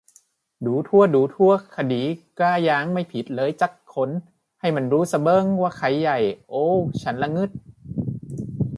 [0.65, 2.03] ดูถั๊วะ ดูถั๊วะ คดี
[2.39, 4.09] กล้ายาง ไม่ผิดเลยจั๊กคน
[4.59, 7.49] ให้มันรู้ซะเบิ้งว่าใครใหญ่ โอ้วฉันล่ะงึด